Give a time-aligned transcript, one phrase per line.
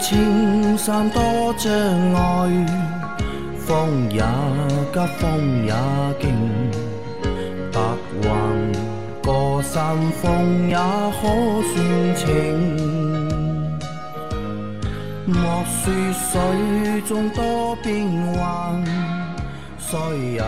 [0.00, 1.22] 青山多
[1.58, 1.70] 障
[2.14, 2.66] 碍，
[3.58, 4.22] 风也
[4.92, 5.74] 急，风也
[6.18, 6.32] 劲，
[7.70, 7.78] 白
[8.22, 8.28] 云
[9.22, 11.22] 过山峰也可
[11.68, 12.26] 算情。
[15.26, 18.82] 莫说水中多变幻，
[19.78, 19.98] 水
[20.32, 20.42] 也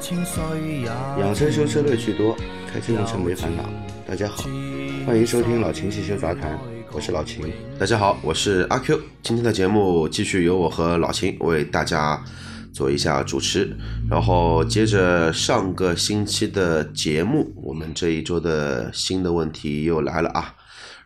[0.00, 0.86] 清，水也
[1.20, 2.36] 养生修车乐趣多，
[2.72, 3.64] 开车用车没烦恼。
[4.06, 4.44] 大家好，
[5.04, 6.56] 欢迎收听老秦汽修杂谈，
[6.94, 7.52] 我是老秦。
[7.76, 9.00] 大家好，我是阿 Q。
[9.20, 12.22] 今天的节目继续由我和老秦为大家
[12.72, 13.76] 做一下主持，
[14.08, 20.54] 然后接着上个星期的节目，我们这一周的新的问题又来了啊。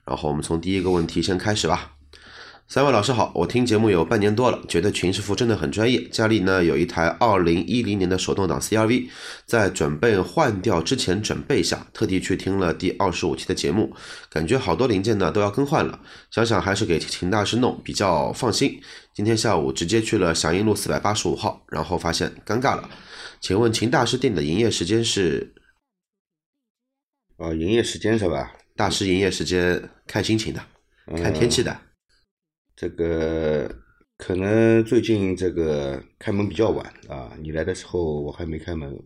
[0.04, 1.92] 然后我们从第一个问题先开始吧。
[2.68, 6.06] 三位老师好，我听节目有半年多了，觉得秦师傅真的很专业。
[6.08, 9.08] 家里呢有一台二零一零年的手动挡 CRV，
[9.46, 13.96] 在准备换掉之前准备下，特地去听了第二十五期的节目，
[14.28, 15.98] 感觉好多零件呢都要更换了，
[16.30, 18.78] 想想还是给秦大师弄比较放心。
[19.14, 22.90] 今天下午直接去了祥英路四百八十五号，然后发现尴尬了。
[23.40, 25.54] 请问秦大师店的营业时间是？
[27.38, 28.52] 哦，营业时间是吧？
[28.76, 30.60] 大师营业时间看心情的，
[31.16, 31.74] 看天气的。
[32.80, 33.68] 这个
[34.16, 38.96] 可能最近这个开门比较晚啊，你来的时候我还没开门。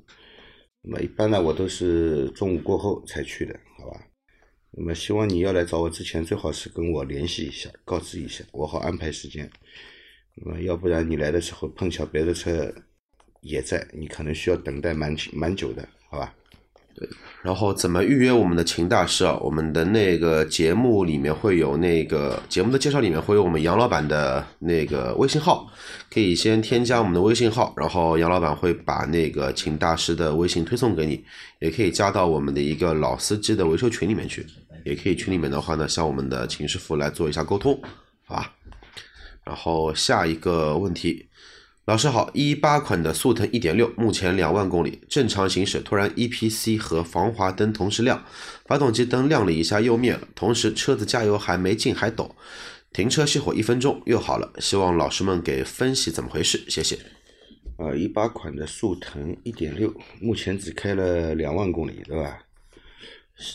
[0.82, 4.08] 那么一般呢，我都是中午过后才去的，好吧？
[4.72, 9.50] 那么希望你要来找我之前，最好是跟我联系一下，告知一下，我好安排时间。
[10.34, 12.70] 那么要不然你来的时候碰巧别的车
[13.40, 16.34] 也在，你可能需要等待蛮蛮久的，好吧？
[16.94, 17.08] 对，
[17.42, 19.36] 然后怎么预约我们的秦大师啊？
[19.40, 25.66] 我们的那个节目里面会有那个节目的介绍里面会有我们杨老板的那个微信号，
[26.12, 31.24] 可以先添加我们的微信号，然后杨老板会把那个秦大师的微信推送给你，
[31.60, 34.46] 也可以加到我们的一个老司机的维修群里面去，
[34.84, 37.80] 也可以群里面的话呢，向我们的秦师傅来做一下沟通，
[38.26, 38.52] 好吧？
[39.44, 41.26] 然后下一个问题。
[41.84, 48.24] 老师好，一八款的速腾一点六，目前两万公里，正常行驶，突然 EPC 和防滑灯同时亮，
[48.64, 52.36] 发动机灯亮了一下又灭了，同时车子加油还没进还抖，
[52.92, 56.96] 停车熄火一分钟又好了，希望老师们给分析怎么回事，谢谢。
[57.78, 62.44] 呃，一八款的速腾一点六，目前只开了两万公里，对吧？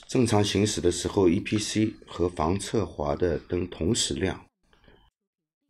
[0.09, 4.46] 正常行驶的时候，EPC 和防侧滑的灯同时亮。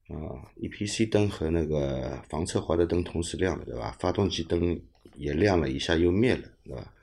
[0.07, 3.95] 啊，EPC 灯和那个防侧滑的灯同时亮了，对吧？
[3.99, 4.79] 发动机灯
[5.15, 6.93] 也亮了一下又灭了，对吧？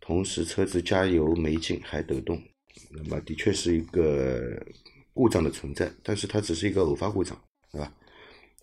[0.00, 2.42] 同时车子加油没进还抖动，
[2.90, 4.60] 那么的确是一个
[5.14, 7.94] 故障的存在，但是它只是一个偶发故障，对吧？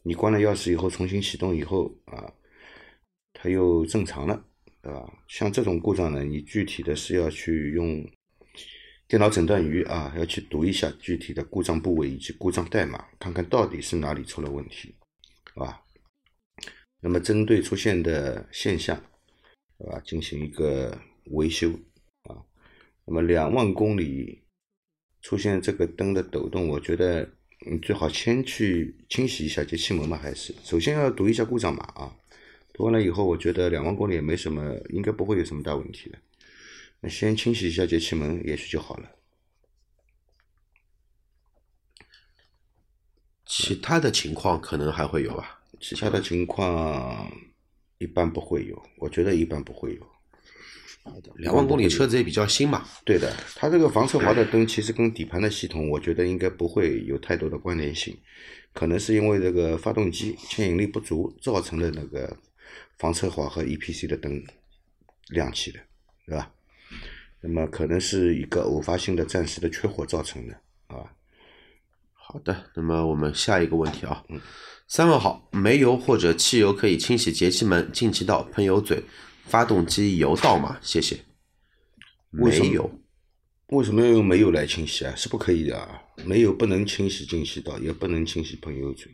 [0.04, 2.34] 你关了钥匙以后重新启动以后啊，
[3.34, 4.46] 它又正常了，
[4.82, 5.24] 对吧？
[5.28, 8.06] 像这种故障呢，你具体的是要去用。
[9.08, 14.96] 电脑诊断仪啊，要去读一下具体的故障部位以及故障代码，看看到底是哪里出了问题，
[15.56, 15.82] 啊，
[17.00, 18.98] 那么针对出现的现象，
[19.92, 21.70] 啊，进行一个维修
[22.24, 22.42] 啊。
[23.06, 24.42] 那么两万公里
[25.22, 27.30] 出现这个灯的抖动，我觉得
[27.70, 32.16] 你最好先去清洗一下节气门嘛，还是首先要读一下故障码啊。
[32.74, 36.18] 读完了以后，我觉得两万公里也没什么，应该不会有什么大问题的。
[37.04, 39.12] 那先清洗一下节气门，也许就好了。
[43.46, 45.60] 其他的情况可能还会有吧？
[45.82, 47.30] 其他的情况
[47.98, 50.14] 一般不会有，我觉得一般不会有。
[51.36, 52.88] 两万公里车子也比较新嘛。
[53.04, 58.18] 对的，它这个防侧滑的灯其实跟底盘的系统，我觉得应该不会有太多的关联性，
[58.72, 62.38] 可能是因为这个发动机牵引力不足造成的那个
[62.98, 64.42] 防侧滑和 EPC 的灯
[65.28, 65.80] 亮起的，
[66.26, 66.50] 对吧？
[67.44, 70.54] 那么可能是一个偶发性的暂时的缺火造成的，
[70.88, 71.12] 啊。
[72.14, 74.40] 好的，那么我们下一个问题啊，嗯，
[74.88, 79.04] 三问好，煤油或者汽油可以清洗节气门、进气道、喷油嘴、
[79.44, 80.80] 发动机油道吗？
[80.82, 81.20] 谢谢。
[82.32, 82.90] 煤油，
[83.68, 85.14] 为什么要用煤油来清洗啊？
[85.16, 89.12] 是不可以的啊，煤油不能清洗进气道，也不能清洗喷油嘴，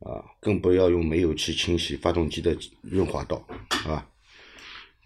[0.00, 3.44] 啊，更不要用煤油去清洗发动机的润滑道，
[3.86, 4.06] 啊。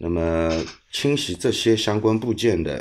[0.03, 0.51] 那么
[0.91, 2.77] 清洗这些相关部件的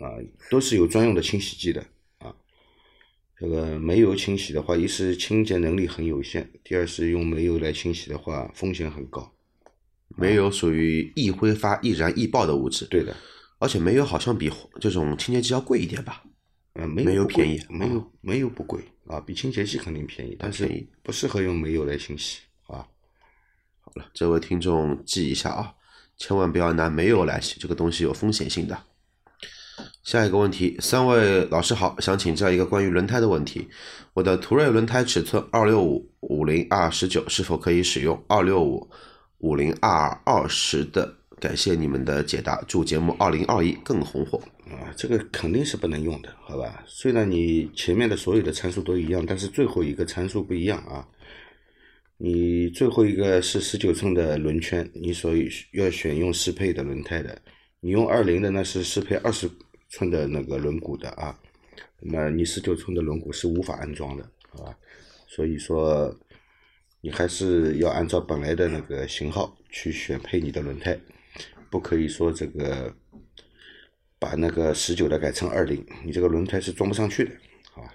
[0.00, 0.16] 啊，
[0.50, 1.84] 都是有专用的清洗剂的
[2.16, 2.34] 啊。
[3.36, 9.30] 这个煤油清洗的话，一是清洁能力很有限，第二是用煤油来清洗的话，风险很高。
[10.16, 12.86] 煤油属于易挥发、易燃、易爆的物质。
[12.86, 13.14] 对的，
[13.58, 16.24] 而且煤油好像比这种清洁剂要贵一点吧？
[16.72, 20.66] 嗯，煤油便宜，煤油煤油不贵啊，比清洁剂肯定便宜，但是
[21.02, 22.88] 不适合用煤油来清洗啊。
[23.82, 25.74] 好了，这位听众记一下啊。
[26.22, 28.78] 千万不要拿没有来洗，这个东西有风险性的。
[30.04, 33.68] 下一个问题，三位老师好，想请教一个关于轮胎的问题。
[34.14, 38.88] 我的途锐轮胎尺寸二六五五零二十九是否可以使用二六五
[39.38, 41.12] 五零二二十的？
[41.40, 44.38] 感谢你们的解答，祝节目二零二一更红火。
[44.70, 46.84] 啊，这个肯定是不能用的，好吧？
[46.86, 51.04] 虽然你前面的所有的参数都一样，但是最后一个参数不一样啊。
[52.24, 57.36] 你最后一个是十九寸的轮圈，你所以要选用适配的轮胎的。
[57.80, 59.50] 你用二零的那是适配二十
[59.88, 61.36] 寸的那个轮毂的啊。
[61.98, 64.78] 那么你十九寸的轮毂是无法安装的，好吧？
[65.26, 66.16] 所以说
[67.00, 70.96] 你还是要按照本来的那个型号去选配你的轮胎。
[71.72, 72.94] 不可以说这个
[74.20, 77.32] 把那个十九的改成二零，你这个轮胎是装不上去的，
[77.72, 77.92] 好吧？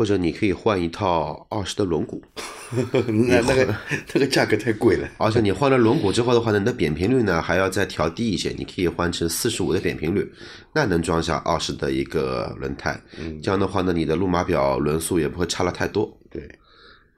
[0.00, 2.18] 或者你可以换一套二十的轮毂，
[3.28, 3.76] 那那个
[4.14, 5.06] 那个价格太贵了。
[5.18, 10.26] 而且你换了轮毂之后的话呢，你的扁平率呢还要再调低一些，你可以换成四十五的扁平率，
[10.72, 12.98] 那能装下二十的一个轮胎。
[13.18, 16.10] 嗯，这样的话呢，你的路码表轮速也不会差了太多。
[16.30, 16.48] 对，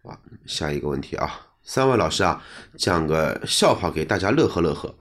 [0.03, 1.31] 啊，下一个问题啊。
[1.63, 2.43] 三位老师啊，
[2.77, 4.93] 讲个笑话给大家乐呵乐呵。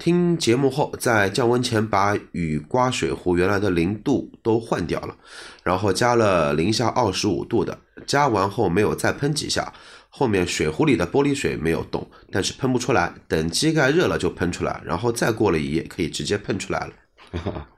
[0.00, 5.14] 听节目后，在降温前把雨刮水壶原来的零度都换掉了，
[5.62, 9.70] 然后加了零下二十五度的，加完后没有再喷几下，
[10.08, 16.92] 后面水壶里的玻璃水没有动，但是喷不出来，等机盖热了就喷出来，然后再过了一夜可以直接喷出来了。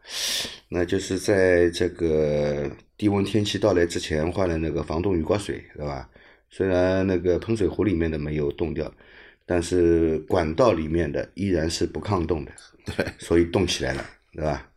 [0.71, 6.09] 那就是在这个低温天气到来之前换了那个防冻雨刮水，对吧？
[6.51, 8.89] 虽然那个喷水壶里面的没有冻掉，
[9.47, 12.53] 但是管道里面的依然是不抗冻的，
[12.97, 14.69] 对，所以冻起来了，对吧？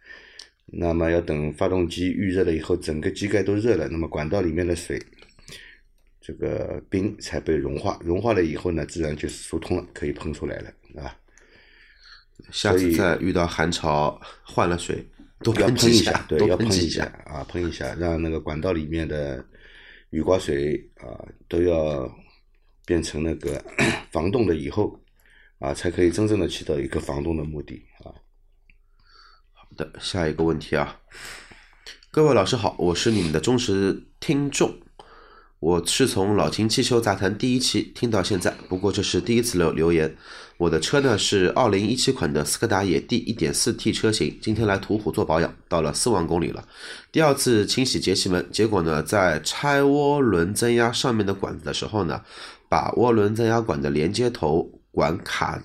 [0.67, 5.01] 那么要等发动机预热了以后，整个机盖都热了，那么管道里面的水，
[6.19, 11.17] 这个冰才被融化，融化了以后呢，自然就是疏通了，可以喷出来了，对吧？
[12.51, 15.07] 下次再遇到寒潮，换了水，
[15.39, 19.45] 多要喷喷一下，对，要喷一下啊，喷一下，让那个管道里面的
[20.09, 22.11] 雨刮水啊都要
[22.85, 23.63] 变成那个
[24.11, 24.99] 防冻的以后
[25.59, 28.13] 啊，才可以真正的起到一个防冻的目的啊。
[29.53, 30.99] 好的，下一个问题啊，
[32.11, 34.79] 各位老师好，我是你们的忠实听众，
[35.59, 40.15] 我是从老秦汽修杂谈第一期听到现在，不过这是第一次留留言。
[40.57, 46.65] 我的车呢是二零一七款的斯柯达野地一点四 T 车型，今天来途虎做保养，到了四万公里了。
[47.11, 52.23] 第二次清洗节气门，结果呢在拆涡轮增压上面的管子的时候呢，
[52.75, 55.63] 把涡轮增压管的连接头管卡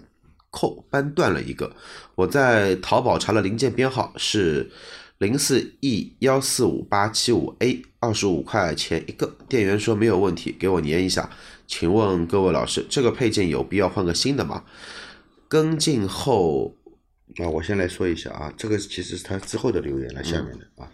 [0.52, 1.74] 扣扳断了一个。
[2.14, 4.70] 我在淘宝查了零件编号是
[5.18, 9.36] 零四 E 幺四五八七五 A，二十五块钱一个。
[9.48, 11.28] 店员说没有问题，给我粘一下。
[11.66, 14.62] 请问各位老师，这个配件有必要换个新的吗？
[15.48, 16.76] 跟进后
[17.38, 20.88] 啊，我先来说一下啊，这个其实是他之后的留言了，下面的啊。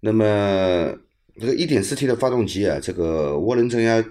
[0.00, 0.92] 那么
[1.40, 4.04] 这个一点四 T 的发动机啊，这个涡轮增压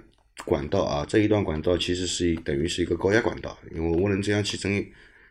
[0.45, 4.85] 管道啊，这一段管道其实是等于是一个高压管道，因为涡轮增压器增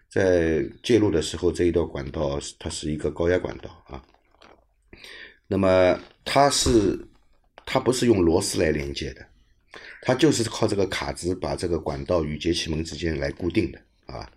[0.08, 4.02] 在介入的时候，这一段管道它是一个高压管道啊。
[5.48, 6.98] 那么它是
[7.66, 9.26] 它不是用螺丝来连接的，
[10.02, 14.30] 它就是靠这个卡子把这个管道与节气门之间来固定的啊。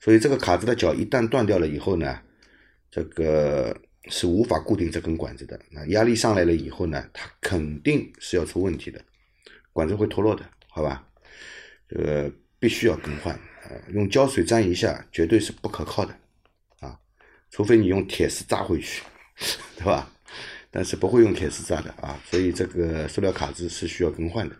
[0.00, 2.18] 所以这个卡子的脚一旦断掉了以后呢，
[2.90, 3.74] 这个
[4.10, 5.58] 是无法固定这根管子的。
[5.70, 9.00] 那压力上来了以后呢，它肯定是要出问题的，
[9.74, 11.04] 管子会脱落的，好吧？
[11.86, 16.16] 这个必须要更换啊，用胶水粘一下绝对是不可靠的
[16.80, 16.98] 啊，
[17.50, 19.02] 除非你用铁丝扎回去，
[19.76, 20.10] 对吧？
[20.70, 24.56] 但是不会用铁丝扎的啊，所以这个塑料卡子是需要更换的。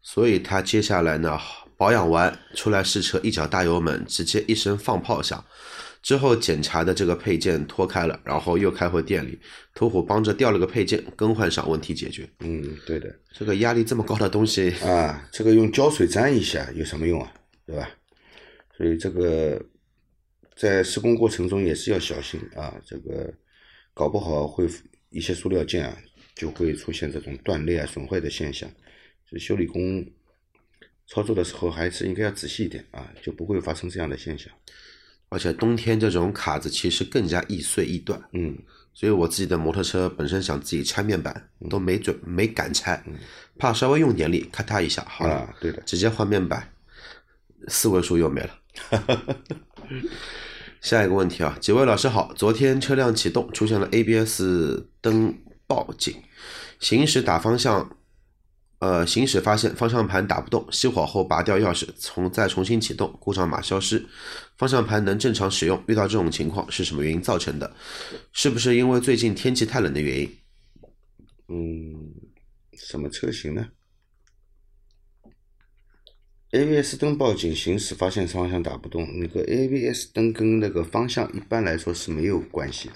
[0.00, 1.38] 所以他接下来呢，
[1.76, 5.44] 保养完出来试车，一脚大油门，直接一声放炮响。
[6.02, 9.38] 之后检查的这个配件脱开了，然后又开回店里，
[9.74, 12.28] 途虎帮着调了个配件更换上，问题解决。
[12.40, 13.14] 嗯，对的。
[13.32, 17.32] 这个压力这么高的东西，啊，这个用胶水粘一下有什么用啊？
[17.66, 17.90] 对吧？
[18.76, 19.60] 所以这个
[20.56, 23.32] 在施工过程中也是要小心啊，这个
[23.92, 24.68] 搞不好会
[25.10, 25.98] 一些塑料件啊
[26.34, 28.70] 就会出现这种断裂啊、损坏的现象。
[29.28, 30.06] 所以修理工
[31.08, 34.50] 操作的时候还是应该要仔细一点啊，就不会发生这样的现象。
[35.28, 38.20] 而且冬天这种卡子其实更加易碎易断。
[38.32, 38.56] 嗯，
[38.94, 43.02] 所以我自己的摩托车本身想自己拆面板，都没准没敢拆，
[43.58, 45.82] 怕稍微用点力咔嗒一下，好了，啊，对的。
[45.82, 46.72] 直接换面板，
[47.68, 48.58] 四位数又没了。
[50.80, 54.42] 下一个问题啊，几位老师好，昨天车辆启动出现了 ABS
[55.00, 55.34] 灯
[55.66, 56.22] 报警，
[56.78, 57.97] 行驶打方向
[58.80, 64.06] 呃，行驶发现方向盘打不动，熄火后拔掉钥匙，从再重新启动，故障码消失，
[64.56, 65.82] 方向盘能正常使用。
[65.88, 67.74] 遇到这种情况是什么原因造成的？
[68.32, 70.38] 是不是因为最近天气太冷的原因？
[71.48, 72.14] 嗯，
[72.74, 73.66] 什么车型呢
[76.52, 79.08] ？ABS 灯报警，行驶发现方向打不动。
[79.18, 82.94] 那个 ABS 灯跟那个方向一般来说是没有关系的。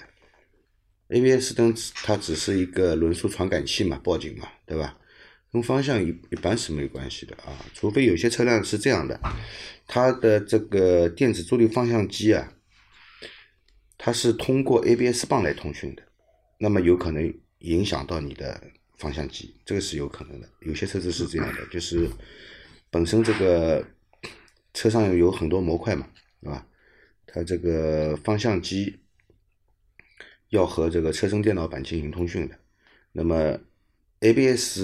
[1.09, 4.97] ABS 灯它只是一个轮速传感器嘛，报警嘛，对吧？
[5.53, 9.19] 跟方向一一般是没有关系的啊，除非有些车辆是这样的，
[9.85, 12.51] 它的这个电子助力方向机啊，
[13.99, 16.01] 它是通过 ABS 棒来通讯的，
[16.57, 18.59] 那么有可能影响到你的
[18.97, 20.49] 方向机，这个是有可能的。
[20.61, 22.09] 有些车子是这样的，就是
[22.89, 23.85] 本身这个
[24.73, 26.09] 车上有很多模块嘛，
[26.41, 26.65] 对吧？
[27.27, 28.99] 它这个方向机
[30.49, 32.57] 要和这个车身电脑板进行通讯的，
[33.11, 33.59] 那么
[34.21, 34.79] ABS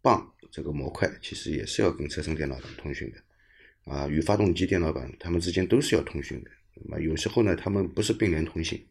[0.00, 6.50] 棒这个模块其实也是要跟车身电脑板通讯的，啊，与发动机电脑板它们之间都是要通讯的。
[6.74, 8.86] 那么有时候呢，它们不是并联通信，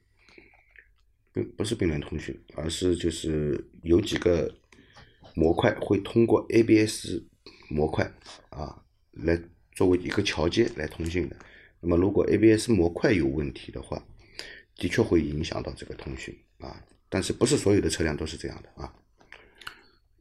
[1.31, 4.53] 不不是并联通讯，而是就是有几个
[5.33, 7.21] 模块会通过 ABS
[7.69, 8.11] 模块
[8.49, 9.41] 啊来
[9.73, 11.37] 作为一个桥接来通讯的。
[11.79, 14.03] 那么如果 ABS 模块有问题的话，
[14.75, 18.93] 的确会影响到这个通讯啊，但是不是所有的车辆都是这样的啊。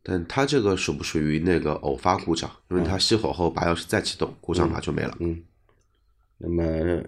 [0.08, 2.48] 但它这个属不属于那个偶发故障？
[2.70, 5.16] 因为它熄火后把钥匙再启动，故障码就没了。
[5.18, 5.42] 嗯，
[6.38, 7.02] 那么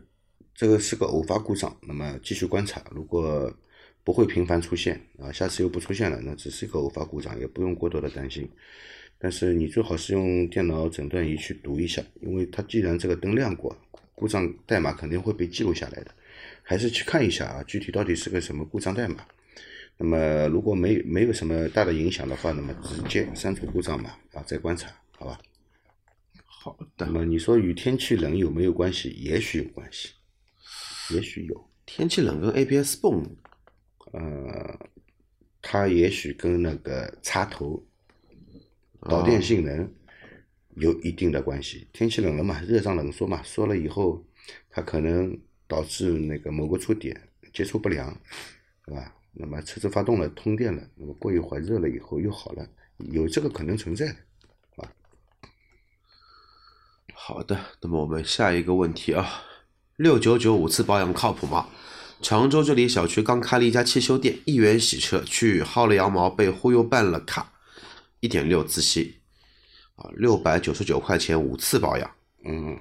[0.52, 3.54] 这个是个偶发故障，那么继续观察，如果
[4.02, 8.50] 不会频繁出现啊，下次又不出现了，那只是一个偶发故障，也不用过多的担心。
[9.16, 13.76] 但是你最好是用电脑诊断仪去读一下，因为它既然这个灯亮过，
[14.16, 16.10] 故障代码肯定会被记录下来的，
[16.64, 19.24] 还是去看一下啊，具体到底是个什么故障代码。
[20.00, 24.88] 那么如果没没有什么大的影响的话，那么直接删除故障码啊，再观察，
[25.18, 25.40] 好吧？
[26.46, 29.10] 好的那，么你说与天气冷有没有关系？
[29.10, 30.10] 也许有关系，
[31.14, 31.68] 也许有。
[31.84, 33.24] 天气冷跟 ABS 泵
[34.12, 34.78] 呃，
[35.60, 37.84] 它也许跟那个插头
[39.00, 39.92] 导电性能
[40.76, 41.88] 有一定的关系。
[41.92, 44.24] 天气冷了嘛，热胀冷缩嘛，缩了以后，
[44.70, 45.36] 它可能
[45.66, 47.20] 导致那个某个触点
[47.52, 48.16] 接触不良，
[48.86, 49.14] 对吧？
[49.40, 52.68] 那么车子发动了，通电了，那么过一会儿热了以后又好了，
[53.12, 54.16] 有这个可能存在的。
[57.14, 59.42] 好的，那么我们下一个问题啊，
[59.96, 61.68] 六九九五次保养靠谱吗？
[62.22, 67.52] 常州这里小区刚开了一家汽修店，一元洗车，去薅了羊毛，被忽悠办了卡，
[68.20, 69.20] 一点六自吸，
[69.96, 72.10] 啊，六百九十九块钱五次保养，
[72.44, 72.76] 嗯，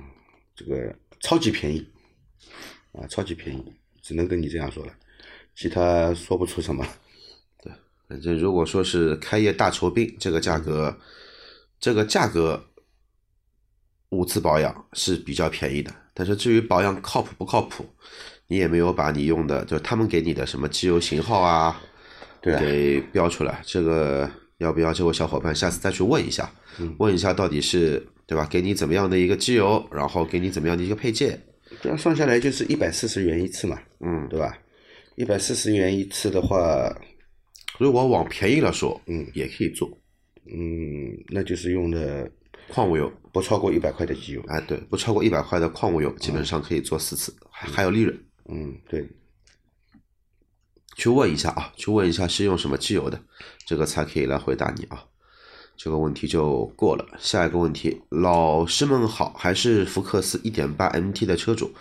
[0.55, 1.85] 这个超级便宜，
[2.93, 4.93] 啊，超级便宜，只能跟你这样说了，
[5.57, 6.85] 其他说不出什么。
[7.63, 7.73] 对
[8.07, 10.95] 反正如果说是开业大酬宾，这个价格，
[11.79, 12.63] 这个价格
[14.09, 15.91] 五次保养是比较便宜的。
[16.13, 17.83] 但是至于保养靠谱不靠谱，
[18.45, 21.81] 你也没有把你用的，就是他们给你的什么机油型号啊，
[22.39, 23.59] 对啊给标出来。
[23.65, 28.45] 这个要不要这位小伙伴下次再去问一下，嗯问一下到底是对吧？
[28.47, 31.41] 给你怎么样的一个机油，然后给你怎么样的一个配件，
[31.81, 34.55] 这样算下来就是一百四十元一次嘛，嗯，对吧？
[35.17, 36.95] 一百四十元一次的话，
[37.79, 39.89] 如果往便宜了说，嗯也可以做
[40.45, 42.31] 嗯，那就是用的
[42.69, 43.11] 矿物油。
[43.33, 44.43] 不超过一百块的机油。
[44.47, 48.15] 哎，对，不超过一百块的矿物油，基本上可以做四次，还还有利润。
[48.47, 49.09] 嗯，对，
[50.95, 53.19] 去问一下啊，去问一下是用什么机油的，
[53.65, 55.03] 这个才可以来回答你啊。
[55.75, 57.03] 这个问题就过了。
[57.17, 61.71] 下一个问题，老师们好，还是福克斯一点八 MT 的车主，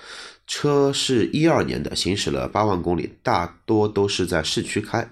[0.47, 5.11] 车是一二年的，行驶了八万公里，大多都是在市区开。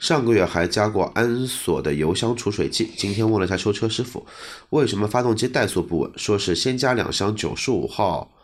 [0.00, 2.90] 上个月还加过安索的油箱储水器。
[2.96, 4.26] 今天问了一下修车师傅，
[4.70, 6.12] 为什么发动机怠速不稳？
[6.16, 8.36] 说是先加两箱九十五号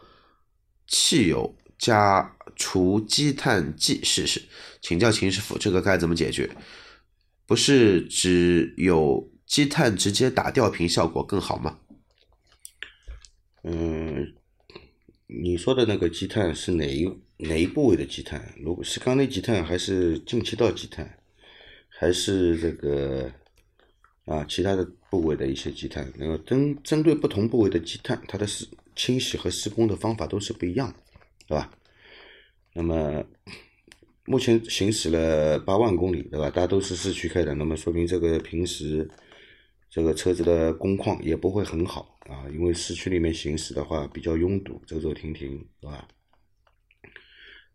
[0.87, 4.43] 汽油加除积碳剂试试。
[4.81, 6.49] 请教秦师傅，这个该怎么解决？
[7.47, 11.79] 不是只有积碳直接打吊瓶效果更好吗？
[13.65, 14.35] 嗯，
[15.31, 17.07] 你说的那个积碳是哪一
[17.37, 18.43] 哪一部位的积碳？
[18.63, 21.19] 如果是缸内积碳，还是进气道积碳，
[21.89, 23.31] 还是这个
[24.25, 26.11] 啊其他的部位的一些积碳？
[26.17, 28.67] 那么针针对不同部位的积碳，它的施
[28.97, 30.95] 清洗和施工的方法都是不一样的，
[31.47, 31.71] 对吧？
[32.73, 33.23] 那么
[34.25, 36.49] 目前行驶了八万公里，对吧？
[36.49, 39.07] 大家都是市区开的，那么说明这个平时
[39.91, 46.07] 这个车子的工况也不会很好啊，因为市区里面行驶的话比较拥堵，走走停停，对吧？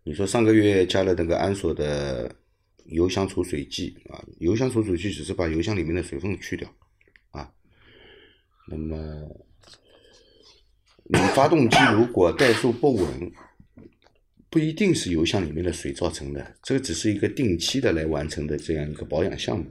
[0.03, 2.36] 你说上个月加了那个安索的
[2.86, 6.70] 油箱储水剂啊，油箱储水剂只是把油箱里面的水分去掉
[7.32, 7.51] 啊，
[8.70, 8.96] 那么
[11.05, 13.32] 你发动机如果怠速不稳，
[14.51, 19.65] 不一定是油箱里面的水造成的，这个只是一个定期的来完成的这样一个保养项目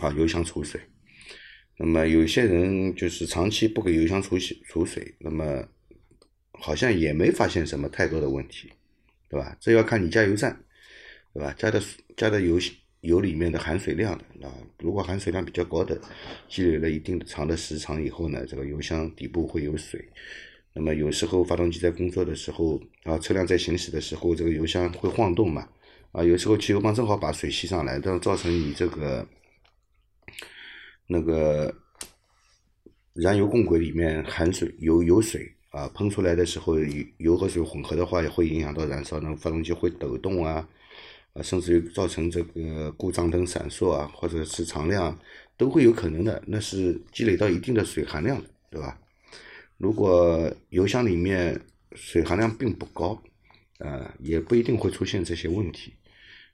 [0.00, 0.80] 啊，油箱储水。
[1.82, 5.66] 那么有些人就是长期不给油箱储水储水，那么
[6.52, 8.70] 好像也没发现什么太多的问题，
[9.30, 9.56] 对吧？
[9.58, 10.62] 这要看你加油站，
[11.32, 11.54] 对吧？
[11.56, 11.82] 加的
[12.18, 12.58] 加的油
[13.00, 15.98] 油里面的含水量的啊，如果含水量比较高的，
[16.50, 20.06] 积累了一定的长的时长以后呢，这个油箱底部会有水。
[20.74, 25.66] 那么有时候发动机在工作的时候啊，车辆在行驶的时候，这个油箱会晃动嘛，
[26.12, 29.26] 啊，有时候汽油泵正好把水吸上来，这样造成你这个
[31.10, 31.74] 那个
[33.14, 36.76] 燃油供轨里面含水有有水啊，喷出来的时候
[37.18, 40.68] 油和水混合的话，也会影响到燃烧，那发动机会抖动啊。
[41.32, 45.16] 啊，甚至于造成这个故障灯闪烁啊，或者是常亮，
[45.56, 46.42] 都会有可能的。
[46.46, 48.98] 那是积累到一定的水含量，对吧？
[49.78, 51.60] 如果油箱里面
[51.92, 53.22] 水含量并不高，
[53.78, 55.94] 呃，也不一定会出现这些问题。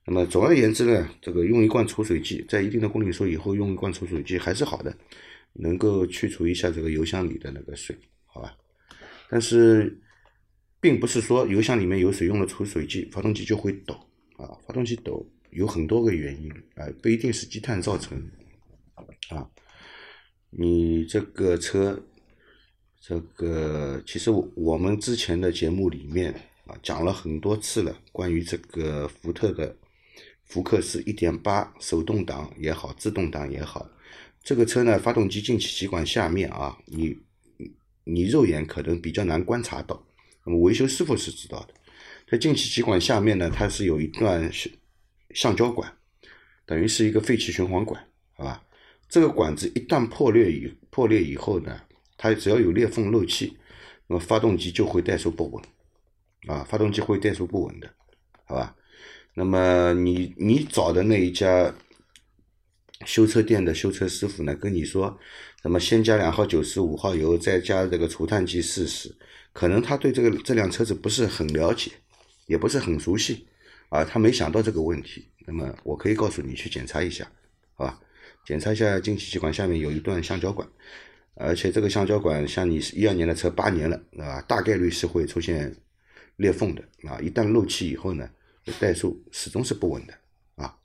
[0.06, 4.96] 那么总而言之呢，这个用一罐除水剂，在一定的公里数以后用一罐除水剂还是好的，
[5.52, 7.96] 能够去除一下这个油箱里的那个水，
[8.26, 8.56] 好吧？
[9.28, 10.00] 但是，
[10.80, 13.94] 并不是说油箱里面有水用了除水剂，发动机就会抖。
[14.36, 18.22] 啊，发动机抖有很多个原因，啊，不一定是积碳造成，
[19.30, 19.48] 啊，
[20.50, 21.98] 你这个车，
[23.00, 26.32] 这个其实我们之前的节目里面
[26.66, 29.74] 啊讲了很多次了，关于这个福特的
[30.46, 33.88] 福克斯一点八手动挡也好，自动挡也好，
[34.42, 37.16] 这个车呢，发动机进气歧管下面啊，你
[38.04, 40.06] 你肉眼可能比较难观察到，
[40.44, 41.74] 那么维修师傅是知道的。
[42.28, 44.72] 在进气歧管下面呢，它是有一段橡
[45.30, 45.92] 橡胶管，
[46.64, 48.00] 等于是一个废气循环管，
[48.34, 48.62] 好吧？
[49.08, 51.80] 这个管子一旦破裂以破裂以后呢，
[52.16, 53.56] 它只要有裂缝漏气，
[54.06, 55.62] 那么发动机就会怠速不稳，
[56.46, 57.92] 啊，发动机会怠速不稳的，
[58.44, 58.76] 好吧？
[59.36, 61.72] 那么你你找的那一家
[63.04, 65.16] 修车店的修车师傅呢，跟你说，
[65.62, 69.14] 那么先加两号九十五号油，再加这个除碳剂试试，
[69.52, 71.92] 可能他对这个这辆车子不是很了解。
[72.46, 73.44] 也不是很熟悉，
[73.88, 75.26] 啊，他没想到这个问题。
[75.48, 77.28] 那么我可以告诉你去检查一下，
[77.74, 78.00] 好吧？
[78.46, 80.68] 检查一下进气歧管下面有一段橡胶管，
[81.34, 85.74] 而且这个橡胶管像你一二年的车八年了，啊，大概率是会出现
[86.36, 88.30] 裂缝的，啊，一旦漏气以后呢，
[88.72, 90.14] 怠速始终是不稳的，
[90.56, 90.76] 啊。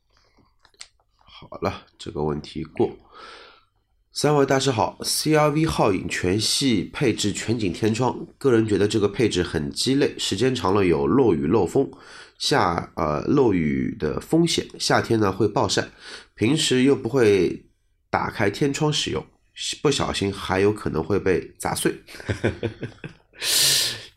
[1.16, 2.92] 好了，这个问题过。
[4.14, 11.90] 三位大师好，CRV 皓影全系配置全景天窗，个人觉得这个配置很鸡肋，时间长了有漏雨漏风，
[12.38, 15.88] 下呃漏雨的风险，夏天呢会暴晒，
[16.36, 17.66] 平时又不会
[18.10, 19.26] 打开天窗使用，
[19.82, 21.96] 不小心还有可能会被砸碎。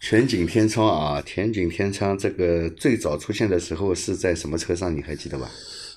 [0.05, 4.95] 全景天窗啊，全景天窗这个最早出现的时候是在什么车上？
[4.95, 5.51] 你还记得吧？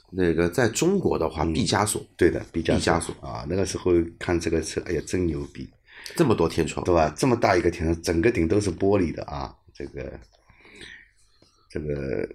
[0.10, 5.67] 那个在中国的话，毕加索，对的，毕加索啊，那个时候看这个车，哎呀，真牛逼，
[6.15, 7.13] 这么多天窗，对吧？
[7.17, 10.17] 这么大一个天窗，整个顶都是玻璃的啊，这个，
[11.70, 12.30] 这个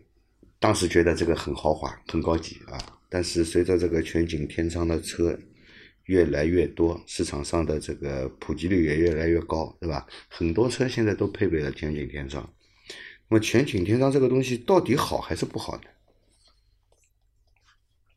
[0.61, 2.79] 当时觉得这个很豪华，很高级啊。
[3.09, 5.35] 但是随着这个全景天窗的车
[6.13, 10.07] 越来越多，市场上的这个普及率也越来越高，对吧？
[10.29, 12.47] 很多车现在都配备了全景天窗。
[13.29, 15.85] 那么全景天窗这个东西到底好还是不好呢？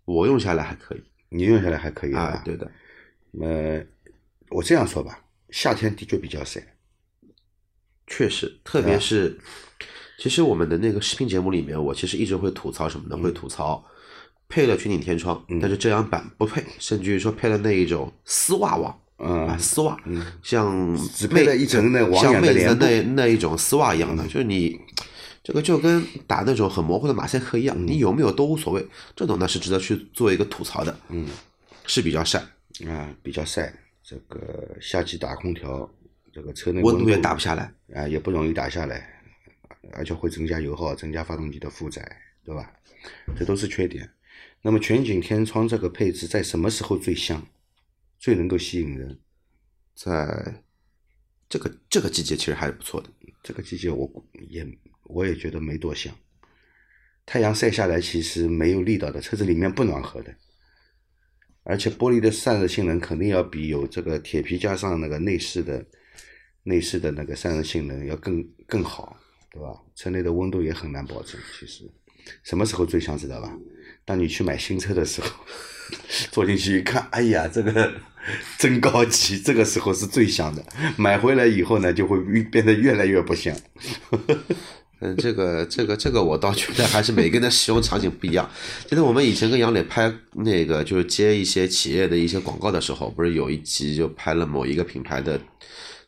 [0.04, 2.42] 我用下来还可以，你用下来还可以啊？
[2.44, 2.70] 对的。
[3.40, 3.82] 呃，
[4.50, 6.62] 我这样说吧，夏天的确比较晒，
[8.08, 9.40] 确实，特别是，
[10.20, 13.16] 其实我们的那个视频节目里面，我其实一直会吐槽什么呢？
[13.18, 13.84] 会吐槽
[14.56, 19.98] 配了全景天窗，但是遮阳板不配，甚至于说配了那一种丝袜网，啊，丝袜，
[20.42, 24.80] 像只配了一层那像妹子的那那一种丝袜一样的，就是你。
[25.44, 28.84] 这个就跟打那种很模糊的马赛克一样，你有没有都无所谓。
[29.16, 31.28] 这种呢是值得去做一个吐槽的，嗯，
[31.86, 32.40] 是比较晒
[32.88, 33.72] 啊，比较晒。
[34.02, 35.88] 这个夏季打空调，
[36.34, 39.08] 这个车内温度也打不下来啊，也不容易打下来，
[39.94, 42.02] 而且会增加油耗，增加发动机的负载，
[42.44, 42.68] 对吧？
[43.38, 44.10] 这都是缺点。
[44.66, 47.46] 那么全景天窗这个配置在什么时候最香，
[48.18, 49.20] 最能够吸引人？
[49.94, 50.64] 在
[51.48, 53.08] 这个这个季节其实还是不错的。
[53.44, 54.68] 这个季节我也。
[55.08, 56.12] 我也觉得没多香，
[57.28, 60.36] 太阳晒下来其实没有力道的，车子里面不暖和的，
[61.62, 65.86] 而且玻璃的散热性能肯定要比有这个铁皮加上那个内饰的
[66.64, 69.16] 内饰的那个散热性能要更更好，
[69.52, 69.80] 对吧？
[69.94, 71.40] 车内的温度也很难保证。
[71.60, 71.88] 其实
[72.42, 73.56] 什么时候最香知道吧？
[74.06, 75.28] 当你去买新车的时候，
[76.32, 77.94] 坐进去一看，哎呀，这个
[78.58, 80.64] 真高级，这个时候是最香的。
[80.96, 83.56] 买回来以后呢，就会变得越来越不香。
[85.02, 88.50] 嗯，这个这个这个，我倒觉得还是每个人的使用场景不一样。
[88.88, 95.40] 记得我们以前跟杨磊拍那个，就是接一些企业的一些广告的时候，不是有一集就拍了某一个品牌的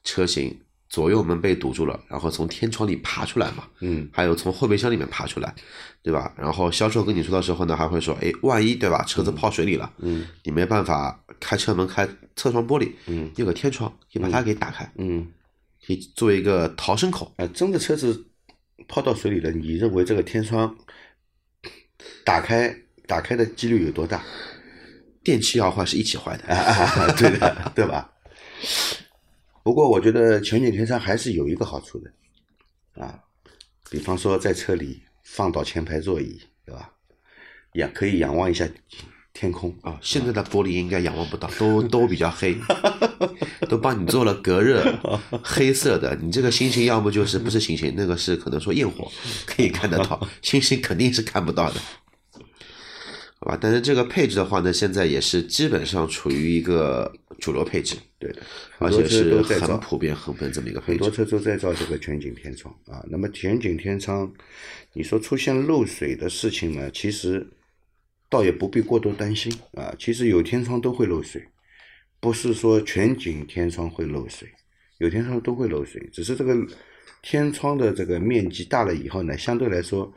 [0.05, 0.57] 车型
[0.89, 5.53] 左右门被堵住了，然后从天窗里爬出来嘛，嗯，还有从后备箱里面爬出来，
[6.01, 6.33] 对吧？
[6.37, 15.27] 然后销售跟你说的时候呢，还会说，哎，万一对吧，车子泡水里了，嗯，你没办法开车门、开侧窗玻璃，嗯，有个天窗，你把它给打开，嗯，
[15.85, 17.33] 可以做一个逃生口。
[17.37, 18.25] 啊，真的车子
[18.87, 20.73] 泡到水里了，你认为这个天窗
[22.23, 22.73] 打开
[23.05, 24.23] 打开的几率有多大？
[25.23, 28.09] 电器要坏是一起坏的，啊啊，对的，对吧？
[29.67, 32.09] 不过我觉得全景天窗还是有一个好处的，
[33.03, 33.19] 啊，
[33.89, 36.89] 比方说在车里放倒前排座椅，对吧？
[37.73, 38.65] 也可以仰望一下
[39.33, 42.55] 天空啊，现在的玻璃应该仰望不到，都 都比较黑，
[43.67, 44.81] 都帮你做了隔热，
[45.43, 46.15] 黑色的。
[46.21, 49.11] 你这个星星要么就是不是星星，那个是可能说焰火，
[49.45, 51.81] 可以看得到，星星肯定是看不到的，
[53.39, 53.57] 好吧？
[53.59, 58.41] 但是这个配置的话呢，现在也是基本上处于一个主流配置，对的，
[58.79, 61.11] 而且是很普遍、很普遍这么一个配置很多。
[61.11, 63.05] 车都在造这个全景天窗啊。
[63.09, 64.33] 那么全景天窗，
[64.93, 67.47] 你说出现漏水的事情呢，其实
[68.27, 69.93] 倒也不必过多担心啊。
[69.99, 71.47] 其实有天窗都会漏水，
[72.19, 74.49] 不是说全景天窗会漏水，
[74.97, 76.55] 有天窗都会漏水，只是这个
[77.21, 80.11] 天窗的这个面积大了以后呢，相对来说，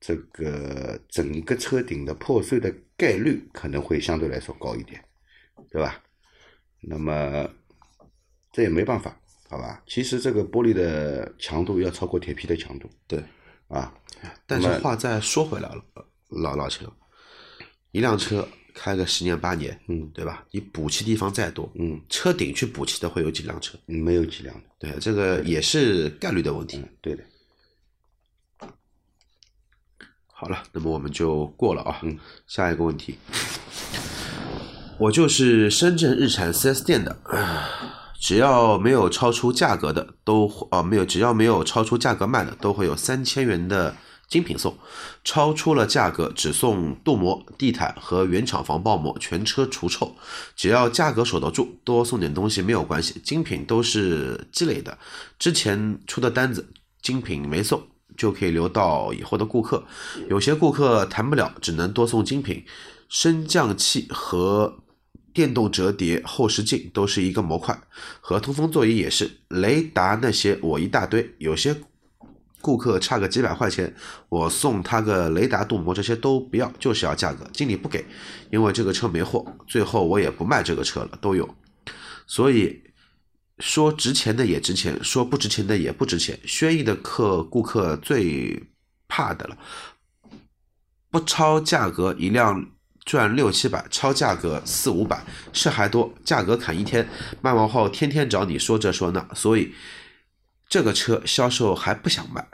[0.00, 5.02] 这个整个车顶的破碎的概率可能会相对来说高一点，
[5.70, 6.02] 对吧？
[6.80, 7.48] 那么
[8.52, 9.82] 这也没办法，好吧？
[9.86, 13.22] 其实这个玻璃的强度要超过铁皮的强度对，
[13.68, 13.92] 啊。
[14.46, 15.84] 但是话再说回来了，
[16.28, 16.88] 老老陈，
[17.92, 20.46] 一辆车开个十年八年，嗯对吧？
[20.50, 23.78] 你补漆地方再多，嗯，车顶去补漆的会有几辆车？
[23.86, 26.78] 没有几辆的，对，这个也是概率的问题。
[26.78, 27.24] 嗯，对的，
[30.38, 31.98] 好了，那么我们就过了啊。
[32.02, 33.16] 嗯，下一个问题，
[34.98, 37.16] 我就是深圳日产 4S 店的，
[38.20, 43.96] 只要没有超出价格的，都啊没有，只要没有超出价格卖的，都会有三千元的
[44.28, 44.76] 精品送。
[45.24, 50.14] 超出了价格，只送镀膜、地毯和原厂防爆膜，全车除臭。
[50.54, 53.18] 只要价格守得住，多送点东西没有关系。
[53.24, 54.98] 精品都是积累的，
[55.38, 56.68] 之前出的单子
[57.00, 57.82] 精品没送。
[58.16, 59.84] 就可以留到以后的顾客，
[60.28, 62.64] 有些顾客谈不了，只能多送精品。
[63.08, 64.78] 升降器和
[65.32, 67.80] 电动折叠后视镜都是一个模块，
[68.20, 69.30] 和通风座椅也是。
[69.48, 71.76] 雷达那些我一大堆，有些
[72.60, 73.94] 顾客差个几百块钱，
[74.28, 78.04] 我送他个雷达镀膜，这些都不要，就是要价格，经理不给，
[78.50, 81.48] 因为这个车没货，最后我也不卖这个车了，都有。
[82.26, 82.82] 所以
[83.58, 86.38] 说值钱的也值钱，说不值钱的也不值钱。
[86.44, 88.62] 轩逸的客顾客最
[89.08, 89.56] 怕的了，
[91.10, 92.70] 不超价格一辆
[93.04, 97.08] 赚六七百，超价格四五百是还多，价格砍一天，
[97.40, 99.72] 卖完后天天找你说这说那，所以
[100.68, 102.46] 这个车销售还不想卖。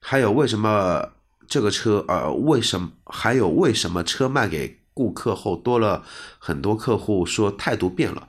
[0.00, 1.12] 还有为什么
[1.46, 6.04] 这个车呃为什么还有为什么车卖给顾客后多了
[6.38, 8.26] 很多客户说态度变了？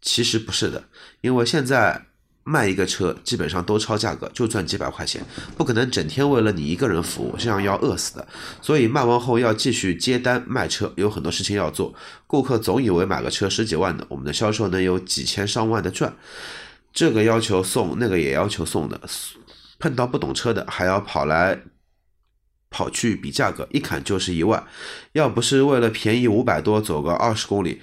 [0.00, 0.84] 其实不是的，
[1.26, 2.00] 因为现在
[2.44, 5.20] 卖一个车基本上都超价格，就赚几百块钱，
[5.56, 8.28] 不可能整天为了你一个人服务，这样要饿死的。
[8.62, 11.92] 所以卖完后要继续接单卖车，有很多事情要做。
[12.28, 16.14] 顾客总以为买个车十几万的，我们的销售能有几千上万的赚，
[16.92, 19.00] 这个要求送，那个也要求送的，
[19.80, 21.60] 碰到不懂车的还要跑来。
[22.68, 24.62] 跑去比价格，一砍就是一万，
[25.12, 27.80] 要不是为了便宜五百多，走个二十公里，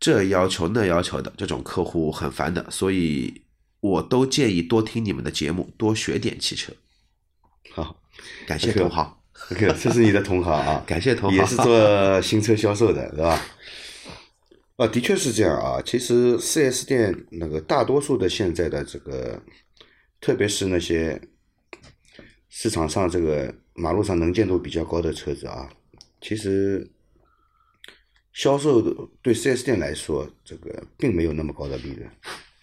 [0.00, 3.42] 这要求那要求的，这种客户很烦的，所以
[3.80, 6.72] 我都建议多听你们的节目，多学点汽车。
[7.72, 7.94] 好，
[8.46, 9.16] 感谢同行
[9.52, 13.40] ，OK，这是你的同行啊， 感谢同行，也是做新车销售的，是吧？
[14.76, 15.82] 啊，的确是这样啊。
[15.84, 19.38] 其实 4S 店那个大多数的现在的这个，
[20.18, 21.20] 特别是那些
[22.48, 25.68] 市场上这个马路上能见度比较高的车子啊，
[26.22, 26.90] 其实
[28.32, 32.08] 销售的对 4S 店来说，这个并没有那么高的利润，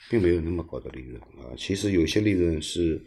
[0.09, 1.51] 并没有那么高的利润啊。
[1.57, 3.01] 其实有些利润是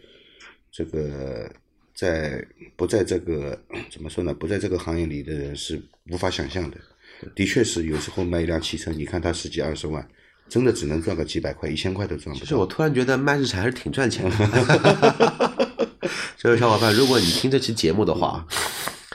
[0.70, 1.51] 这个
[1.94, 2.44] 在
[2.77, 3.59] 不在这个
[3.90, 4.33] 怎么说呢？
[4.35, 6.77] 不在这个行业里的人是无法想象的。
[7.35, 10.09] 的确是，有时候卖一辆汽车，你看它十几二十万，
[10.49, 12.44] 真的只能赚个几百块、一千块都赚不到。
[12.44, 15.70] 其实我突然觉得卖日产还是挺赚钱的。
[16.38, 18.46] 这位小伙伴，如果你听这期节目的话，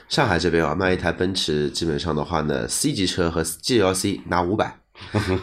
[0.07, 4.77] 上海这边啊，卖一台奔驰，基本上的话呢，C 级车和 GLC 拿五百，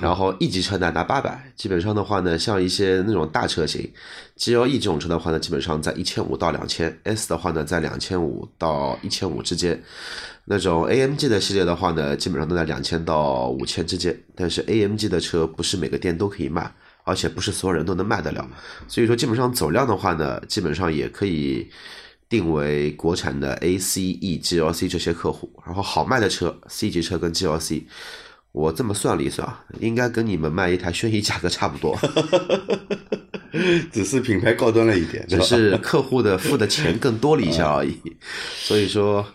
[0.01, 1.53] 然后 E 级车呢拿八百。
[1.57, 3.93] 基本上的话呢，像一些那种大车型
[4.39, 9.83] ，GLE 这种车的话呢，基本上在一千五到两千；S 的话呢，在两千五到一千五之间。
[10.45, 14.17] 那种 AMG 的系列的话呢，基本上都在两千到五千之间。
[14.37, 16.73] 但是 AMG 的车不是每个店都可以卖，
[17.03, 18.49] 而且不是所有人都能卖得了。
[18.87, 21.69] 所以说，基本上走量的话呢，基本上也可以。
[22.33, 27.83] 定为国产的 A、C、E、GLC 这些客户，然后好卖的车 C 级车跟 GLC，
[28.53, 31.95] 我这么算了一算啊，应该跟你们卖一台轩逸价格差不多，
[33.93, 37.95] 只是品牌高端了一点，只是客户的付的钱更多了一下而已。
[38.57, 39.27] 所以说，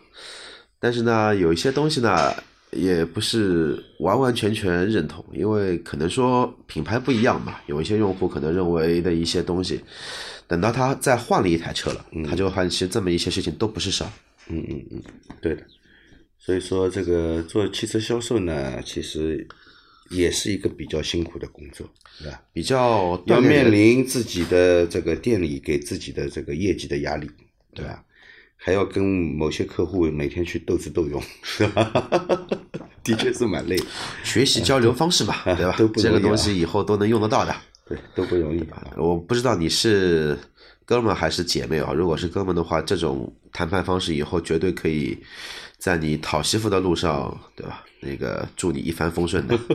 [0.79, 2.33] 但是呢，有一些东西呢，
[2.71, 9.79] 也不是完完全全认同，因为可能说品牌不一样嘛，有一些用户可能认为的一些东西。
[10.47, 14.09] 等到他再换了一台车了，他就发现其实这么一些事情都不是事儿。
[14.49, 15.03] 嗯嗯嗯，
[15.41, 15.63] 对的。
[16.39, 19.45] 所以说这个做汽车销售呢，其实
[20.09, 22.41] 也是一个比较辛苦的工作，对吧？
[22.53, 27.29] 比较要面临自己的这个店里给自己的这个业绩的压力，
[27.75, 28.03] 对吧？
[28.55, 32.47] 还要跟某些客户每天去斗智斗勇，是吧？
[33.03, 33.77] 的确是蛮累。
[34.23, 35.75] 学习交流方式嘛， 对吧？
[35.77, 37.53] 都不这个东西以后都能用得到的。
[37.87, 38.85] 对，都不容易吧？
[38.97, 40.37] 我不知道你是
[40.85, 41.93] 哥们还是姐妹啊？
[41.93, 45.17] 如果是哥们的话，这种谈判方式以后绝对可以
[45.77, 47.83] 在你讨媳妇的路上，对吧？
[47.99, 49.57] 那个祝你一帆风顺的。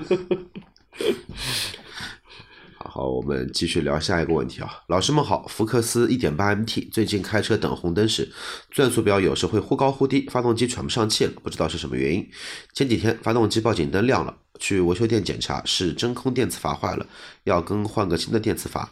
[2.77, 4.71] 好，我们继续聊下一个问题啊。
[4.89, 8.31] 老师们好，福克斯1.8 MT 最近开车等红灯时，
[8.71, 12.29] 转速表有时会忽高忽低，发动机喘不上气了，不知道是什么原因。
[12.75, 17.05] 前几天发动机报警灯亮了，去维修店检查是真空电磁阀坏了，
[17.43, 18.89] 要更换个新的电磁阀。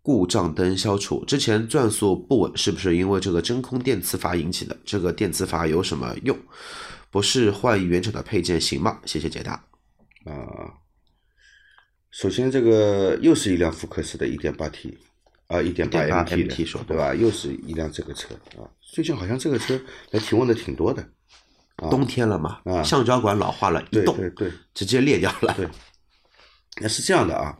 [0.00, 4.74] 故障灯消除之前转速不稳，是不是因为这个真空电磁阀引起的？
[4.82, 6.36] 这个电磁阀有什么用？
[7.10, 8.98] 不是换原厂的配件行吗？
[9.04, 9.52] 谢谢解答。
[10.24, 10.72] 啊。
[12.10, 14.94] 首先，这个又是一辆福克斯的 1.8T，
[15.48, 17.14] 啊，1.8 MT 的，对吧？
[17.14, 18.64] 又是一辆这个车啊。
[18.80, 19.78] 最近好像这个车
[20.10, 21.06] 来提问的挺多的。
[21.90, 25.54] 冬天了嘛，啊，橡胶管老化了，一冻，对对，直接裂掉了。
[25.54, 25.68] 对，
[26.80, 27.58] 那是这样的啊。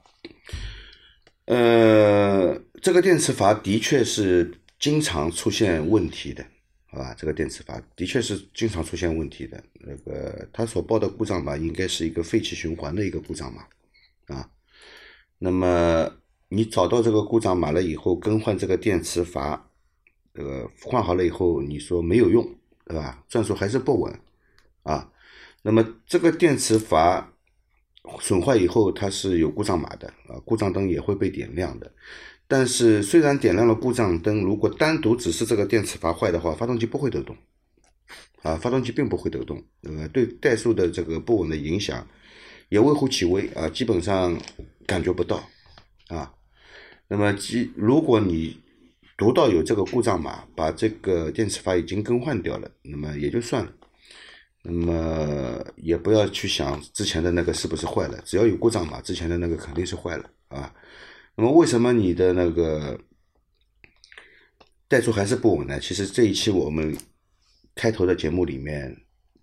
[1.46, 6.44] 呃，这个电磁阀的确是经常出现问题的，
[6.86, 7.14] 好吧？
[7.18, 9.62] 这个电磁阀的确是经常出现问题的。
[9.80, 13.64] 那个它所报的故障码应该是一个废气循环的一个故障嘛。
[14.28, 14.48] 啊，
[15.38, 16.08] 那么
[16.48, 19.68] 你找到这个故障码了以后，更换这个电磁阀，
[20.32, 22.48] 这个换好了以后，你说没有用，
[22.92, 23.24] 对吧？
[23.26, 24.20] 转速还是不稳，
[24.82, 25.10] 啊，
[25.62, 27.32] 那么这个电磁阀
[28.20, 31.90] 损坏以后，它是有故障码的，啊，故障灯也会被点亮的。
[32.46, 37.34] 但是虽然点亮了故障灯，如果单独只是这个电磁阀坏的话，发动机不会抖动，
[38.42, 42.06] 啊，发动机并不会抖动，呃，对怠速的这个不稳的影响。
[42.68, 44.38] 也微乎其微啊，基本上
[44.86, 45.48] 感觉不到
[46.08, 46.34] 啊。
[47.08, 48.60] 那么，即如果你
[49.22, 53.72] 读到有这个故障码，把这个电磁阀已经更换掉了，那么也就算了。
[54.64, 60.74] 那么也不要去想之前的那个是不是坏了，只要有故障码，之前的那个肯定是坏了啊。
[61.36, 62.98] 那么为什么你的那个
[64.88, 65.78] 怠速还是不稳呢？
[65.78, 66.92] 其实这一期我们
[67.76, 68.92] 开头的节目里面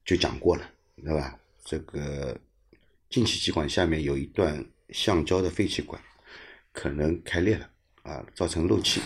[0.04, 0.70] 就讲过了，
[1.02, 1.40] 对吧？
[1.64, 2.38] 这个。
[3.10, 6.00] 进气气管下面有一段橡胶的废气管，
[6.72, 7.68] 可能开裂了
[8.04, 9.02] 啊，造成漏气，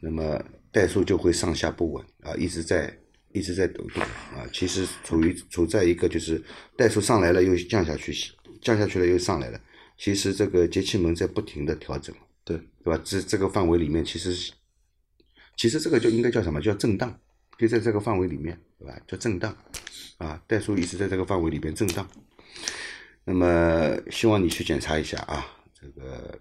[0.00, 2.96] 那么怠速就会上下不稳啊，一直在
[3.32, 4.46] 一直在抖动啊。
[4.52, 6.42] 其实处于处在一个就是
[6.76, 8.12] 怠速上来了又降下去，
[8.60, 9.60] 降下去了又上来了。
[9.98, 13.00] 其实这个节气门在不停的调整，对对吧？
[13.04, 14.52] 这这个范围里面其实
[15.56, 17.18] 其实这个就应该叫什么叫震荡，
[17.58, 19.00] 就在这个范围里面，对吧？
[19.08, 19.56] 叫震荡
[20.18, 22.06] 啊，怠速一直在这个范围里边震荡。
[23.24, 26.38] 那么希望你去检查一下啊，这个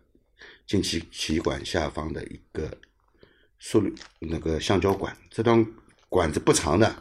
[0.68, 2.78] 进气气管下方的一个
[3.68, 5.66] 速率那个橡胶管，这段
[6.08, 6.96] 管子不长的，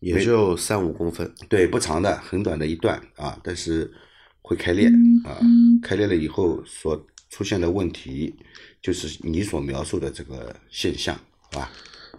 [0.00, 3.92] 也就三五公分，对，不长的，很短的一段啊，但是
[4.40, 4.88] 会开裂
[5.22, 5.38] 啊，
[5.82, 8.34] 开裂了以后所出现的问题，
[8.80, 11.70] 就是你所描述的这个现象，好吧？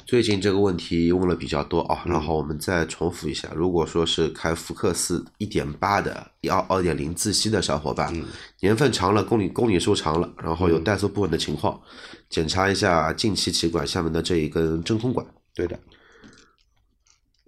[0.09, 8.11] 最近这个问题问了比较多啊，然后我们再重复一下，如果说是开福克斯一点八的幺二点零自吸的小伙伴，
[8.59, 11.79] 年份长了，公里公里数长了，然后有怠速不稳的情况，
[12.27, 15.23] 检查一下进气气管下面的这一根真空管。
[15.53, 15.79] 对的。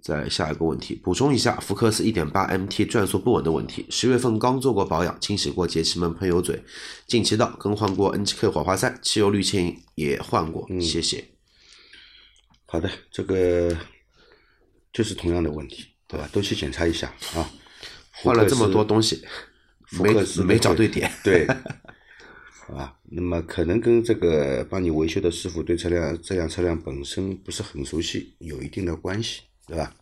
[0.00, 6.62] 再下一个问题，补充一下福克斯一点八 MT 转速不稳的问题，十月份刚做过保养，清洗过节气门喷油嘴，
[7.08, 11.31] 进气道更换过 NGK 火花塞，汽油滤清也换过，谢谢。
[12.72, 13.76] 好的，这个
[14.94, 16.26] 就是同样的问题，对吧？
[16.32, 17.46] 都去检查一下啊。
[18.10, 19.22] 换了这么多东西，
[19.90, 21.12] 没福克斯没找对点。
[21.22, 21.44] 对，
[22.74, 22.96] 啊？
[23.02, 29.94] 那么可能跟这个帮你维修的师傅对车辆这辆车辆本身不是很熟悉有一定的关系，对吧？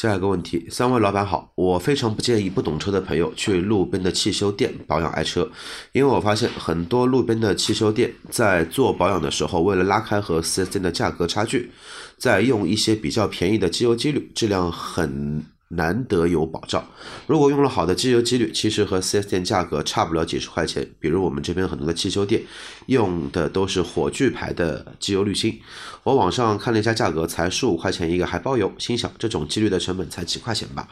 [0.00, 5.50] 下一个问题，三位老板好，我非常不建议不懂车的朋友去路边的汽修店保养爱车，
[5.90, 11.72] 因为我发现很多路边的汽修店在做保养的时候，为了拉开和 4S 店的价格差距，
[12.16, 16.86] 在用一些比较便宜的机油机滤，质量很难得有保障。
[17.26, 20.88] 如果用了好的机油机滤，其实和 4S 店价格差不了几十块钱。
[20.98, 22.42] 比如我们这边很多的汽修店
[22.86, 25.60] 用的都是火炬牌的机油滤芯，
[26.04, 28.72] 我网上看了一下价格，才十五块钱一个，还包邮。
[28.78, 30.88] 心想这种机滤的成本才几块钱吧？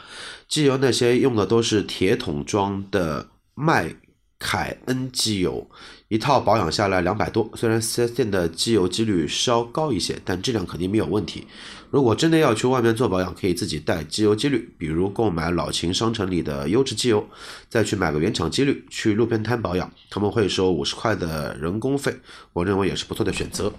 [0.48, 3.94] 机油那些用的都是铁桶装的卖
[4.38, 5.68] 凯恩机油，
[6.08, 7.50] 一套保养下来两百多。
[7.54, 11.46] 虽然 4S 店的机油机滤稍高一些，但质量肯定没有问题。
[11.90, 17.26] 如果真的要去外面做保养，可以自己带机油机滤，比如购买老秦商城里的优质机油，
[17.68, 22.14] 再去买个原厂机滤，去路边摊保养，他们会收五十块的人工费，
[22.52, 23.72] 我认为也是不错的选择。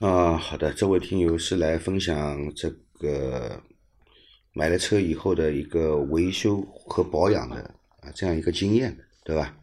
[0.00, 2.68] 啊，好的，这位听友是来分享这
[2.98, 3.60] 个
[4.52, 9.56] 买了车以后的一个维修和保养的啊这样一个经验的，对吧？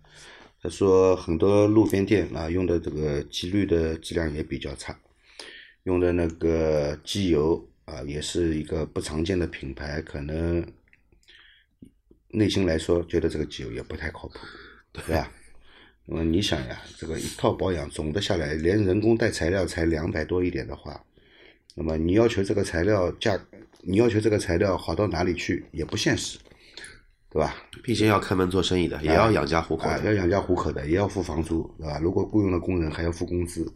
[0.62, 5.00] 他说很多路边店啊用的这个机滤的质量也比较差，
[5.84, 10.66] 用的那个机油啊也是一个不常见的品牌，可能
[12.30, 14.40] 内心来说觉得这个机油也不太靠谱，
[14.92, 15.32] 对吧？
[16.06, 21.06] 那么你想呀，这个一套保养总的下来，连人工带材料才两百多一点的话，
[21.76, 23.40] 那么你要求这个材料价，
[23.82, 26.38] 你要求这个材料好到哪里去也不现实，
[27.32, 27.56] 对吧？
[27.84, 29.88] 毕竟要开门做生意的，也要养家糊口。
[30.04, 32.00] 要养家糊口的，也要付房租，对吧？
[32.02, 33.72] 如果雇佣了工人，还要付工资，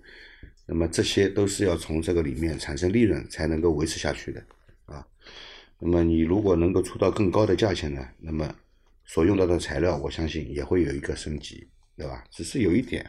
[0.66, 4.44] 那么这些都是要从这个里面产生利润才能够维持下去的
[4.86, 5.06] 啊。
[5.78, 8.52] 那么你如果能够出到更高的价钱呢，那么
[9.06, 12.24] 所用到的材料，我相信也会有一个升级，对吧？
[12.32, 13.06] 只是有一点，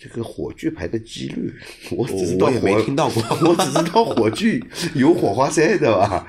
[0.00, 1.54] 这个火炬牌的几率，
[1.90, 4.58] 我只知道我也没听到过我只知道火炬
[4.94, 6.26] 有火花塞的吧？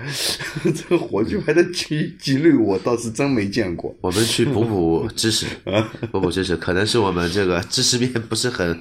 [0.62, 3.96] 这个火炬牌的几几率，我倒是真没见过。
[4.02, 5.46] 我们去补补知识，
[6.12, 8.78] 补补知识，可能是我们这个知识面不是很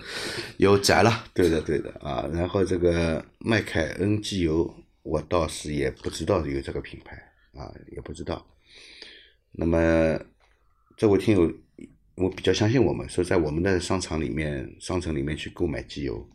[0.57, 1.25] 有窄了。
[1.33, 2.29] 对的，对的啊。
[2.33, 4.75] 然后这个麦凯恩机油，
[5.05, 7.17] 我倒是也不知道有这个品牌
[7.55, 8.45] 啊，也不知道。
[9.53, 10.19] 那么
[10.97, 11.53] 这位听友，
[12.21, 16.29] 我比较相信我们，说在我们的商场里面、商城里面去购买机油，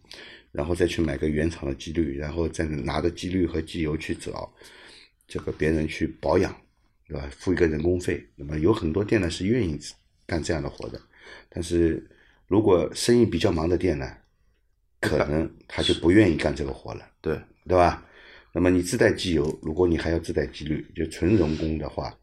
[0.52, 4.52] 然后再去买个原厂的机滤，然后再拿着机滤和机油去找
[5.28, 6.56] 这个别人去保养，
[7.08, 7.30] 对吧？
[7.38, 8.26] 付一个人工费。
[8.36, 9.80] 那么有很多店呢是愿意
[10.26, 11.00] 干这样的活的，
[11.50, 12.04] 但是
[12.48, 14.12] 如果生意比较忙的店呢，
[15.02, 18.04] 可能他就不愿意干这个活了，对，对吧？
[18.52, 22.18] 那么你自带机油，如果你还要自带机滤，就纯人工的话，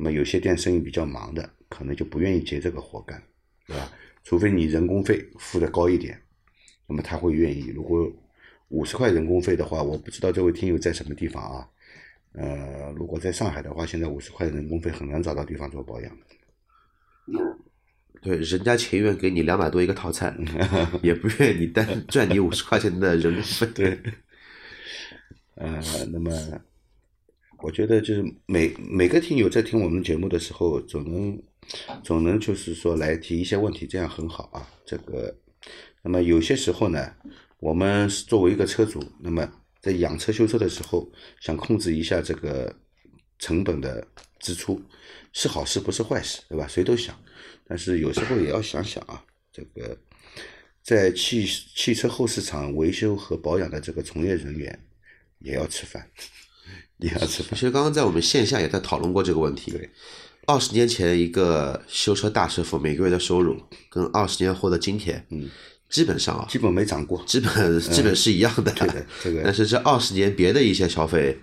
[0.00, 3.20] 那么有些店生意比较忙的，可能就不愿意接这个活干，
[3.66, 3.92] 对吧？
[4.22, 6.16] 除非你人工费付的高一点，
[6.86, 7.66] 那么他会愿意。
[7.74, 8.08] 如果
[8.68, 11.68] 五十块人工费的话，我不知道这位听友在什么地方啊？
[12.32, 16.16] 呃，如果在上海的话，现在五十块人工费很难找到地方做保养。
[18.20, 20.36] 对，人家情愿给你两百多一个套餐，
[21.02, 23.66] 也不愿意你单赚你五十块钱的人工费。
[23.74, 23.98] 对，
[25.54, 25.80] 呃，
[26.12, 26.30] 那么
[27.60, 31.42] 我觉得就是每每个听友在听我们节目的时候，总能
[32.04, 34.68] 总能就是说来提一些问题，这样很好啊。
[34.86, 35.36] 这个，
[36.02, 37.14] 那么有些时候呢，
[37.58, 42.74] 我们作为一个车主，那么在养车修车的时候，想控制一下这个
[43.38, 44.06] 成本的
[44.38, 44.80] 支出，
[45.32, 46.66] 是好事不是坏事，对吧？
[46.66, 47.18] 谁都想，
[47.66, 49.98] 但是有时候也要想想啊，这个
[50.82, 54.86] 在汽汽车后市场维修和保养的这个从业人员
[55.40, 56.08] 也要吃饭，
[56.98, 57.50] 也要吃饭。
[57.54, 59.70] 其实刚刚在我们线下也在讨论过这个问题。
[59.70, 59.90] 对，
[60.46, 63.56] 二十年前一个修车大师傅每个月的收入，
[63.90, 65.48] 跟二十年后的今天，嗯，
[65.88, 67.22] 基本上啊，基本没涨过。
[67.26, 68.72] 基本基本是一样的。
[68.72, 71.38] 对的，这个但是这二十年别的一些消费，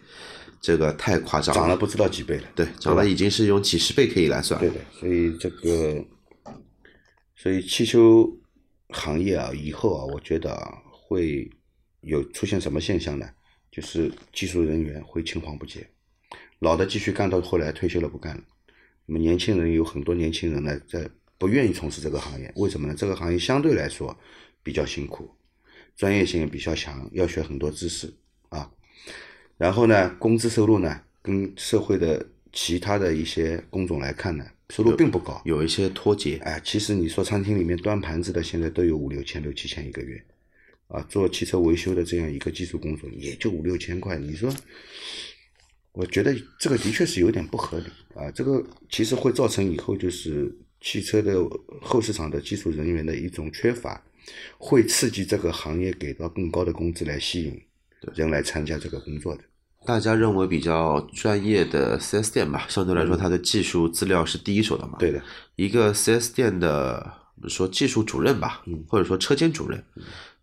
[0.61, 2.43] 这个太夸张了涨了不知道几倍了。
[2.55, 4.67] 对，涨了已经是用几十倍可以来算了。
[4.67, 6.05] 对的，所以这个，
[7.35, 8.27] 所以汽修
[8.89, 10.73] 行业啊，以后啊，我觉得啊，
[11.07, 11.49] 会
[12.01, 13.27] 有出现什么现象呢？
[13.75, 15.85] 就是技术人员会青黄不接，
[16.59, 18.41] 老的继续干到后来退休了不干了。
[19.05, 22.95] 那么年轻人有很多年轻人呢，在不愿意从事这个行业，为什么呢？
[22.97, 24.17] 这个行业相对来说
[24.63, 25.29] 比较辛苦，
[25.97, 28.13] 专业性也比较强，要学很多知识
[28.47, 28.71] 啊。
[29.57, 35.41] 然后呢，工资收入呢，跟社会的其他的一些工种来看呢，收入并不高。
[35.43, 40.23] 有一些脱节，哎，其实你说餐厅里面端盘子的，现在都有五六千、六七千一个月，
[40.87, 44.17] 啊，做汽车维修的这样一个技术工作，也就五六千块。
[44.17, 44.53] 你说，
[45.91, 48.29] 我觉得这个的确是有点不合理啊。
[48.31, 51.33] 这个其实会造成以后就是汽车的
[51.81, 54.01] 后市场的技术人员的一种缺乏，
[54.57, 57.61] 会刺激这个行业给到更高的工资来吸引
[58.13, 59.41] 人来参加这个工作的。
[59.85, 64.97] 大家认为比较专业的 4S 店吧，相对来说它的技术资料是第一手的嘛。
[64.97, 65.23] 对的，
[65.55, 67.13] 一个 4S 店的
[67.47, 69.83] 说技术主任吧，嗯或者说车间主任，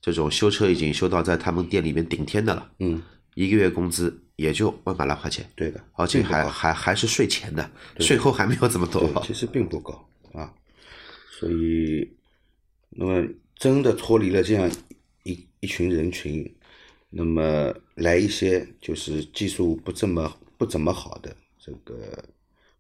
[0.03, 3.01] 这种修车已经修到在他们店里面顶天的了，嗯，
[3.35, 9.23] 一个月工资也就万把来块钱，对的，而且还还还是税前的，税后还没有这么多。
[9.25, 10.53] 其实并不高啊，
[11.39, 12.13] 所以，
[12.91, 13.25] 那么
[13.57, 14.69] 真的脱离了这样
[15.23, 16.53] 一一群人群，
[17.09, 22.25] 那么来一些就是技术不这么不怎么好的这个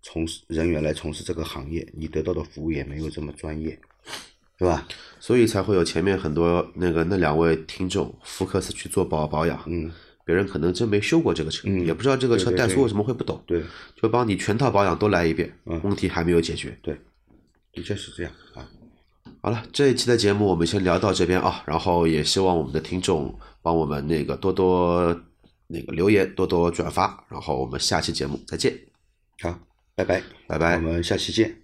[0.02, 3.78] 从事人员来从事这个行业，你得到的服务也没有这么专业，
[4.62, 4.86] 是吧？
[5.18, 9.90] 所以才会有前面很多那个那两位听众福克斯去做保保养，嗯，
[10.24, 13.62] 别人可能真没修过这个车，嗯也不知道这个车对对对怠速为什么会不抖，对
[14.00, 16.76] 就帮你全套保养都来一遍，嗯问题还没有解决。
[16.82, 16.98] 对，
[17.72, 18.66] 的确是这样啊。
[19.40, 25.20] 好了，这一期的节目我们先聊到这边啊，然后也希望我们的听众帮我们那个多多
[25.68, 28.76] 那个留言，多多转发，然后我们下期节目再见，
[29.40, 29.56] 好，
[29.94, 30.80] 拜拜，拜拜我。
[30.80, 31.61] 们下期见。